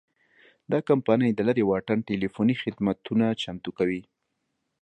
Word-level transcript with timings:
دا 0.71 0.79
کمپنۍ 0.89 1.29
د 1.33 1.39
لرې 1.47 1.63
واټن 1.69 1.97
ټیلیفوني 2.09 2.55
خدمتونه 2.61 3.25
چمتو 3.41 3.69
کوي. 3.77 4.01